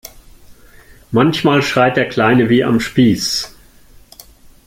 [1.11, 3.55] Manchmal schreit der Kleine wie am Spieß.